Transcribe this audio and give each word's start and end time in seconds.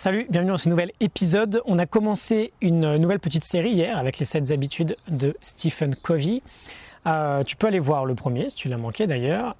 Salut, 0.00 0.28
bienvenue 0.30 0.52
dans 0.52 0.58
ce 0.58 0.68
nouvel 0.68 0.92
épisode. 1.00 1.60
On 1.64 1.76
a 1.76 1.84
commencé 1.84 2.52
une 2.60 2.98
nouvelle 2.98 3.18
petite 3.18 3.42
série 3.42 3.72
hier 3.72 3.98
avec 3.98 4.20
les 4.20 4.24
7 4.24 4.52
habitudes 4.52 4.96
de 5.08 5.36
Stephen 5.40 5.96
Covey. 5.96 6.40
Euh, 7.06 7.42
tu 7.42 7.56
peux 7.56 7.66
aller 7.66 7.80
voir 7.80 8.04
le 8.04 8.14
premier 8.14 8.48
si 8.48 8.54
tu 8.54 8.68
l'as 8.68 8.76
manqué 8.76 9.08
d'ailleurs. 9.08 9.56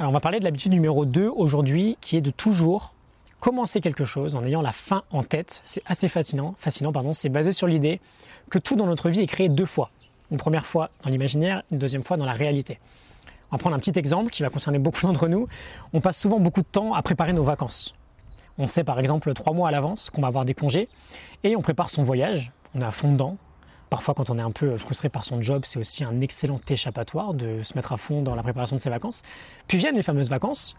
Euh, 0.00 0.04
on 0.04 0.10
va 0.10 0.20
parler 0.20 0.38
de 0.38 0.44
l'habitude 0.44 0.72
numéro 0.72 1.04
2 1.04 1.28
aujourd'hui 1.28 1.98
qui 2.00 2.16
est 2.16 2.22
de 2.22 2.30
toujours 2.30 2.94
commencer 3.38 3.82
quelque 3.82 4.06
chose 4.06 4.34
en 4.34 4.42
ayant 4.44 4.62
la 4.62 4.72
fin 4.72 5.02
en 5.10 5.24
tête. 5.24 5.60
C'est 5.62 5.82
assez 5.84 6.08
fascinant, 6.08 6.54
fascinant 6.58 6.90
pardon, 6.90 7.12
c'est 7.12 7.28
basé 7.28 7.52
sur 7.52 7.66
l'idée 7.66 8.00
que 8.48 8.58
tout 8.58 8.76
dans 8.76 8.86
notre 8.86 9.10
vie 9.10 9.20
est 9.20 9.26
créé 9.26 9.50
deux 9.50 9.66
fois. 9.66 9.90
Une 10.30 10.38
première 10.38 10.64
fois 10.64 10.88
dans 11.02 11.10
l'imaginaire, 11.10 11.64
une 11.70 11.76
deuxième 11.76 12.02
fois 12.02 12.16
dans 12.16 12.24
la 12.24 12.32
réalité. 12.32 12.78
On 13.50 13.56
va 13.56 13.58
prendre 13.58 13.76
un 13.76 13.78
petit 13.78 13.98
exemple 13.98 14.30
qui 14.30 14.42
va 14.42 14.48
concerner 14.48 14.78
beaucoup 14.78 15.02
d'entre 15.02 15.28
nous. 15.28 15.48
On 15.92 16.00
passe 16.00 16.16
souvent 16.16 16.40
beaucoup 16.40 16.62
de 16.62 16.66
temps 16.66 16.94
à 16.94 17.02
préparer 17.02 17.34
nos 17.34 17.44
vacances. 17.44 17.94
On 18.58 18.66
sait 18.66 18.84
par 18.84 18.98
exemple 18.98 19.32
trois 19.34 19.52
mois 19.52 19.68
à 19.68 19.70
l'avance 19.72 20.10
qu'on 20.10 20.20
va 20.20 20.28
avoir 20.28 20.44
des 20.44 20.54
congés 20.54 20.88
et 21.44 21.56
on 21.56 21.62
prépare 21.62 21.90
son 21.90 22.02
voyage. 22.02 22.52
On 22.74 22.80
est 22.80 22.84
à 22.84 22.90
fond 22.90 23.12
dedans. 23.12 23.36
Parfois, 23.90 24.14
quand 24.14 24.30
on 24.30 24.38
est 24.38 24.42
un 24.42 24.50
peu 24.50 24.78
frustré 24.78 25.10
par 25.10 25.22
son 25.22 25.42
job, 25.42 25.62
c'est 25.66 25.78
aussi 25.78 26.02
un 26.02 26.20
excellent 26.20 26.60
échappatoire 26.68 27.34
de 27.34 27.62
se 27.62 27.74
mettre 27.74 27.92
à 27.92 27.98
fond 27.98 28.22
dans 28.22 28.34
la 28.34 28.42
préparation 28.42 28.74
de 28.76 28.80
ses 28.80 28.88
vacances. 28.88 29.22
Puis 29.68 29.76
viennent 29.76 29.96
les 29.96 30.02
fameuses 30.02 30.30
vacances. 30.30 30.74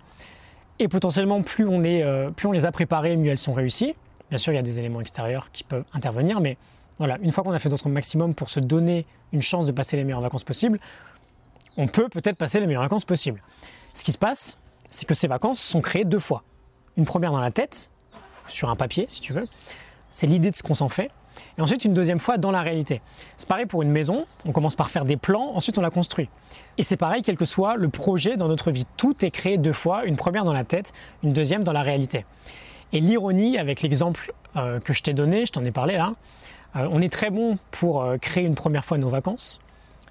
Et 0.80 0.88
potentiellement, 0.88 1.44
plus 1.44 1.68
on, 1.68 1.84
est, 1.84 2.02
euh, 2.02 2.32
plus 2.32 2.48
on 2.48 2.52
les 2.52 2.66
a 2.66 2.72
préparées, 2.72 3.16
mieux 3.16 3.30
elles 3.30 3.38
sont 3.38 3.54
réussies. 3.54 3.94
Bien 4.30 4.40
sûr, 4.40 4.52
il 4.52 4.56
y 4.56 4.60
a 4.60 4.64
des 4.64 4.80
éléments 4.80 5.00
extérieurs 5.00 5.52
qui 5.52 5.64
peuvent 5.64 5.86
intervenir, 5.94 6.42
mais 6.42 6.58
voilà, 6.98 7.20
une 7.22 7.30
fois 7.30 7.44
qu'on 7.44 7.52
a 7.52 7.60
fait 7.60 7.70
notre 7.70 7.88
maximum 7.90 8.34
pour 8.34 8.50
se 8.50 8.60
donner 8.60 9.06
une 9.32 9.42
chance 9.42 9.66
de 9.68 9.72
passer 9.72 9.96
les 9.96 10.04
meilleures 10.04 10.22
vacances 10.22 10.44
possibles, 10.44 10.80
on 11.78 11.88
peut 11.88 12.10
peut-être 12.10 12.38
passer 12.38 12.60
les 12.60 12.66
meilleures 12.66 12.82
vacances 12.82 13.06
possibles. 13.06 13.44
Ce 13.94 14.04
qui 14.04 14.12
se 14.12 14.18
passe, 14.18 14.60
c'est 14.90 15.06
que 15.06 15.14
ces 15.14 15.28
vacances 15.28 15.60
sont 15.60 15.82
créées 15.82 16.06
deux 16.06 16.20
fois. 16.20 16.44
Une 16.98 17.06
première 17.06 17.32
dans 17.32 17.40
la 17.42 17.52
tête, 17.52 17.92
sur 18.48 18.70
un 18.70 18.76
papier 18.76 19.06
si 19.08 19.22
tu 19.22 19.34
veux, 19.34 19.48
c'est 20.12 20.28
l'idée 20.28 20.52
de 20.52 20.56
ce 20.56 20.64
qu'on 20.64 20.76
s'en 20.76 20.90
fait. 20.90 21.12
Et 21.58 21.62
ensuite 21.62 21.86
une 21.86 21.94
deuxième 21.94 22.20
fois 22.20 22.38
dans 22.38 22.52
la 22.52 22.62
réalité. 22.62 23.02
C'est 23.38 23.48
pareil 23.48 23.66
pour 23.66 23.82
une 23.82 23.90
maison, 23.90 24.26
on 24.46 24.52
commence 24.52 24.76
par 24.76 24.92
faire 24.92 25.06
des 25.06 25.18
plans, 25.18 25.52
ensuite 25.56 25.78
on 25.78 25.82
la 25.82 25.90
construit. 25.90 26.30
Et 26.78 26.84
c'est 26.84 26.98
pareil 26.98 27.22
quel 27.24 27.38
que 27.38 27.46
soit 27.46 27.76
le 27.76 27.90
projet 27.90 28.38
dans 28.38 28.48
notre 28.48 28.72
vie. 28.72 28.86
Tout 28.98 29.26
est 29.26 29.32
créé 29.32 29.58
deux 29.58 29.74
fois, 29.74 30.06
une 30.06 30.16
première 30.16 30.44
dans 30.44 30.54
la 30.54 30.64
tête, 30.64 30.94
une 31.24 31.34
deuxième 31.34 31.64
dans 31.64 31.74
la 31.74 31.82
réalité. 31.82 32.26
Et 32.92 33.00
l'ironie 33.00 33.58
avec 33.58 33.82
l'exemple 33.82 34.34
euh, 34.56 34.80
que 34.80 34.94
je 34.94 35.02
t'ai 35.02 35.14
donné, 35.14 35.46
je 35.46 35.52
t'en 35.52 35.64
ai 35.64 35.72
parlé 35.72 35.98
là, 35.98 36.14
euh, 36.76 36.88
on 36.92 37.02
est 37.02 37.12
très 37.12 37.30
bon 37.30 37.58
pour 37.72 38.04
euh, 38.04 38.18
créer 38.18 38.46
une 38.46 38.56
première 38.56 38.86
fois 38.86 38.98
nos 38.98 39.10
vacances, 39.10 39.60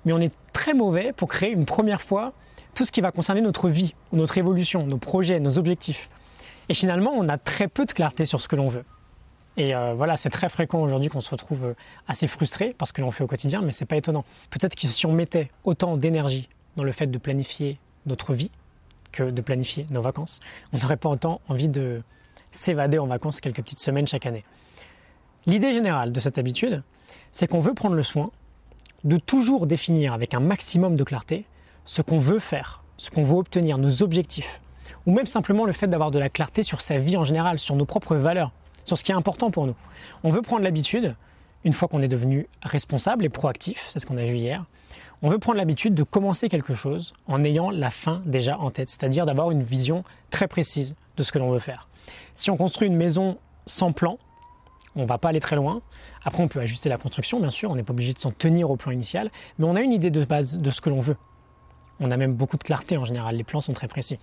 mais 0.04 0.12
on 0.12 0.20
est 0.20 0.32
très 0.52 0.74
mauvais 0.74 1.12
pour 1.12 1.28
créer 1.28 1.52
une 1.52 1.64
première 1.64 2.02
fois 2.02 2.32
tout 2.74 2.84
ce 2.84 2.92
qui 2.92 3.00
va 3.00 3.10
concerner 3.10 3.40
notre 3.40 3.68
vie, 3.68 3.94
notre 4.12 4.38
évolution, 4.38 4.86
nos 4.86 4.96
projets, 4.96 5.40
nos 5.40 5.58
objectifs. 5.58 6.08
Et 6.68 6.74
finalement, 6.74 7.12
on 7.14 7.28
a 7.28 7.38
très 7.38 7.68
peu 7.68 7.84
de 7.84 7.92
clarté 7.92 8.24
sur 8.24 8.40
ce 8.40 8.48
que 8.48 8.56
l'on 8.56 8.68
veut. 8.68 8.84
Et 9.56 9.74
euh, 9.74 9.92
voilà, 9.94 10.16
c'est 10.16 10.30
très 10.30 10.48
fréquent 10.48 10.80
aujourd'hui 10.80 11.10
qu'on 11.10 11.20
se 11.20 11.30
retrouve 11.30 11.66
euh, 11.66 11.74
assez 12.08 12.26
frustré 12.26 12.74
parce 12.78 12.92
que 12.92 13.02
l'on 13.02 13.10
fait 13.10 13.22
au 13.22 13.26
quotidien, 13.26 13.60
mais 13.60 13.72
c'est 13.72 13.84
pas 13.84 13.96
étonnant. 13.96 14.24
Peut-être 14.50 14.74
que 14.74 14.88
si 14.88 15.04
on 15.04 15.12
mettait 15.12 15.50
autant 15.64 15.96
d'énergie 15.96 16.48
dans 16.76 16.84
le 16.84 16.92
fait 16.92 17.06
de 17.06 17.18
planifier 17.18 17.78
notre 18.06 18.32
vie 18.32 18.50
que 19.12 19.24
de 19.24 19.42
planifier 19.42 19.84
nos 19.90 20.00
vacances, 20.00 20.40
on 20.72 20.78
n'aurait 20.78 20.96
pas 20.96 21.10
autant 21.10 21.42
envie 21.48 21.68
de 21.68 22.02
s'évader 22.50 22.98
en 22.98 23.06
vacances 23.06 23.42
quelques 23.42 23.62
petites 23.62 23.80
semaines 23.80 24.06
chaque 24.06 24.24
année. 24.24 24.44
L'idée 25.44 25.74
générale 25.74 26.12
de 26.12 26.20
cette 26.20 26.38
habitude, 26.38 26.82
c'est 27.30 27.46
qu'on 27.46 27.60
veut 27.60 27.74
prendre 27.74 27.94
le 27.94 28.02
soin 28.02 28.30
de 29.04 29.18
toujours 29.18 29.66
définir 29.66 30.14
avec 30.14 30.32
un 30.32 30.40
maximum 30.40 30.94
de 30.94 31.04
clarté 31.04 31.44
ce 31.84 32.00
qu'on 32.00 32.18
veut 32.18 32.38
faire, 32.38 32.84
ce 32.96 33.10
qu'on 33.10 33.22
veut 33.22 33.34
obtenir, 33.34 33.76
nos 33.76 34.02
objectifs, 34.02 34.61
ou 35.06 35.12
même 35.12 35.26
simplement 35.26 35.64
le 35.64 35.72
fait 35.72 35.86
d'avoir 35.86 36.10
de 36.10 36.18
la 36.18 36.28
clarté 36.28 36.62
sur 36.62 36.80
sa 36.80 36.98
vie 36.98 37.16
en 37.16 37.24
général, 37.24 37.58
sur 37.58 37.76
nos 37.76 37.86
propres 37.86 38.16
valeurs, 38.16 38.52
sur 38.84 38.98
ce 38.98 39.04
qui 39.04 39.12
est 39.12 39.14
important 39.14 39.50
pour 39.50 39.66
nous. 39.66 39.76
On 40.24 40.30
veut 40.30 40.42
prendre 40.42 40.62
l'habitude, 40.62 41.14
une 41.64 41.72
fois 41.72 41.88
qu'on 41.88 42.02
est 42.02 42.08
devenu 42.08 42.48
responsable 42.62 43.24
et 43.24 43.28
proactif, 43.28 43.88
c'est 43.90 43.98
ce 43.98 44.06
qu'on 44.06 44.18
a 44.18 44.24
vu 44.24 44.36
hier, 44.36 44.64
on 45.22 45.28
veut 45.28 45.38
prendre 45.38 45.58
l'habitude 45.58 45.94
de 45.94 46.02
commencer 46.02 46.48
quelque 46.48 46.74
chose 46.74 47.14
en 47.28 47.44
ayant 47.44 47.70
la 47.70 47.90
fin 47.90 48.22
déjà 48.26 48.58
en 48.58 48.70
tête, 48.70 48.90
c'est-à-dire 48.90 49.24
d'avoir 49.24 49.52
une 49.52 49.62
vision 49.62 50.02
très 50.30 50.48
précise 50.48 50.96
de 51.16 51.22
ce 51.22 51.30
que 51.30 51.38
l'on 51.38 51.50
veut 51.50 51.60
faire. 51.60 51.88
Si 52.34 52.50
on 52.50 52.56
construit 52.56 52.88
une 52.88 52.96
maison 52.96 53.38
sans 53.66 53.92
plan, 53.92 54.18
on 54.96 55.06
va 55.06 55.18
pas 55.18 55.28
aller 55.28 55.40
très 55.40 55.56
loin. 55.56 55.80
Après, 56.24 56.42
on 56.42 56.48
peut 56.48 56.60
ajuster 56.60 56.88
la 56.88 56.96
construction, 56.96 57.38
bien 57.38 57.50
sûr, 57.50 57.70
on 57.70 57.76
n'est 57.76 57.84
pas 57.84 57.92
obligé 57.92 58.12
de 58.12 58.18
s'en 58.18 58.32
tenir 58.32 58.70
au 58.70 58.76
plan 58.76 58.90
initial, 58.90 59.30
mais 59.58 59.64
on 59.64 59.76
a 59.76 59.80
une 59.80 59.92
idée 59.92 60.10
de 60.10 60.24
base 60.24 60.58
de 60.58 60.70
ce 60.70 60.80
que 60.80 60.90
l'on 60.90 61.00
veut. 61.00 61.16
On 62.00 62.10
a 62.10 62.16
même 62.16 62.34
beaucoup 62.34 62.56
de 62.56 62.64
clarté 62.64 62.96
en 62.96 63.04
général, 63.04 63.36
les 63.36 63.44
plans 63.44 63.60
sont 63.60 63.72
très 63.72 63.88
précis. 63.88 64.18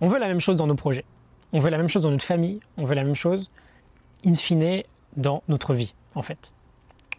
On 0.00 0.08
veut 0.08 0.18
la 0.18 0.28
même 0.28 0.40
chose 0.40 0.56
dans 0.56 0.66
nos 0.66 0.74
projets, 0.74 1.04
on 1.52 1.58
veut 1.58 1.70
la 1.70 1.78
même 1.78 1.88
chose 1.88 2.02
dans 2.02 2.10
notre 2.10 2.24
famille, 2.24 2.60
on 2.76 2.84
veut 2.84 2.94
la 2.94 3.04
même 3.04 3.14
chose, 3.14 3.50
in 4.24 4.34
fine, 4.34 4.82
dans 5.16 5.42
notre 5.48 5.74
vie, 5.74 5.94
en 6.14 6.22
fait. 6.22 6.52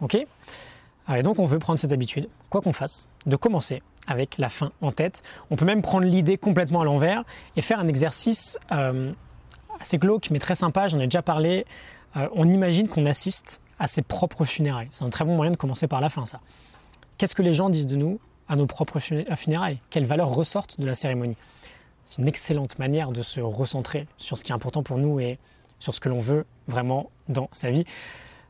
Ok? 0.01 0.15
Et 0.15 1.23
donc, 1.23 1.39
on 1.39 1.45
veut 1.45 1.59
prendre 1.59 1.79
cette 1.79 1.93
habitude, 1.93 2.27
quoi 2.49 2.61
qu'on 2.61 2.73
fasse, 2.73 3.07
de 3.25 3.35
commencer 3.35 3.81
avec 4.07 4.37
la 4.37 4.49
fin 4.49 4.71
en 4.81 4.91
tête. 4.91 5.23
On 5.49 5.55
peut 5.55 5.65
même 5.65 5.81
prendre 5.81 6.05
l'idée 6.05 6.37
complètement 6.37 6.81
à 6.81 6.85
l'envers 6.85 7.23
et 7.55 7.61
faire 7.61 7.79
un 7.79 7.87
exercice 7.87 8.59
euh, 8.71 9.11
assez 9.79 9.97
glauque, 9.97 10.29
mais 10.31 10.39
très 10.39 10.55
sympa, 10.55 10.87
j'en 10.87 10.99
ai 10.99 11.07
déjà 11.07 11.21
parlé 11.21 11.65
euh, 12.15 12.27
on 12.33 12.49
imagine 12.49 12.87
qu'on 12.87 13.05
assiste 13.05 13.61
à 13.79 13.87
ses 13.87 14.01
propres 14.01 14.45
funérailles. 14.45 14.87
C'est 14.91 15.03
un 15.03 15.09
très 15.09 15.25
bon 15.25 15.35
moyen 15.35 15.51
de 15.51 15.57
commencer 15.57 15.87
par 15.87 16.01
la 16.01 16.09
fin, 16.09 16.25
ça. 16.25 16.39
Qu'est-ce 17.17 17.35
que 17.35 17.41
les 17.41 17.53
gens 17.53 17.69
disent 17.69 17.87
de 17.87 17.95
nous 17.95 18.19
à 18.47 18.55
nos 18.55 18.65
propres 18.65 18.99
funérailles? 18.99 19.79
Quelles 19.89 20.05
valeurs 20.05 20.29
ressortent 20.29 20.79
de 20.79 20.85
la 20.85 20.95
cérémonie? 20.95 21.35
C'est 22.07 22.21
une 22.21 22.27
excellente 22.29 22.79
manière 22.79 23.11
de 23.11 23.21
se 23.21 23.41
recentrer 23.41 24.07
sur 24.15 24.37
ce 24.37 24.45
qui 24.45 24.53
est 24.53 24.55
important 24.55 24.81
pour 24.81 24.97
nous 24.97 25.19
et 25.19 25.39
sur 25.77 25.93
ce 25.93 25.99
que 25.99 26.07
l'on 26.07 26.19
veut 26.19 26.45
vraiment 26.67 27.11
dans 27.27 27.49
sa 27.51 27.69
vie. 27.69 27.83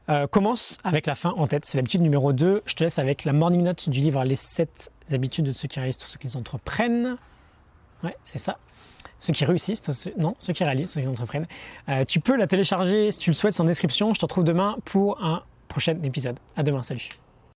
Euh, 0.10 0.28
commence 0.28 0.78
avec 0.84 1.08
la 1.08 1.16
fin 1.16 1.32
en 1.32 1.48
tête. 1.48 1.66
C'est 1.66 1.80
l'habitude 1.80 2.02
numéro 2.02 2.34
2. 2.34 2.62
Je 2.66 2.76
te 2.76 2.84
laisse 2.84 3.00
avec 3.00 3.26
la 3.26 3.34
morning 3.34 3.64
note 3.64 3.90
du 3.90 4.00
livre 4.00 4.24
Les 4.24 4.36
7 4.36 4.92
habitudes 5.12 5.46
de 5.46 5.52
ceux 5.54 5.68
qui 5.68 5.80
réalisent 5.80 5.98
tout 5.98 6.08
ce 6.08 6.20
qu'ils 6.20 6.38
entreprennent. 6.38 7.18
Ouais, 8.04 8.16
c'est 8.24 8.38
ça 8.38 8.58
ceux 9.20 9.34
qui 9.34 9.46
réussissent, 9.46 9.82
non, 10.16 10.36
ceux 10.38 10.54
qui 10.54 10.64
réalisent, 10.64 10.92
ceux 10.92 11.02
qui 11.02 11.08
entreprennent. 11.08 11.48
Euh, 11.90 12.06
tu 12.06 12.20
peux 12.20 12.36
la 12.36 12.46
télécharger 12.46 13.10
si 13.10 13.18
tu 13.18 13.32
le 13.32 13.34
souhaites 13.34 13.60
en 13.60 13.64
description. 13.64 14.14
Je 14.14 14.20
te 14.20 14.26
retrouve 14.26 14.44
demain 14.44 14.78
pour 14.86 15.24
un 15.24 15.42
prochain 15.68 15.98
épisode. 16.04 16.40
À 16.56 16.62
demain, 16.62 16.84
salut. 16.84 17.10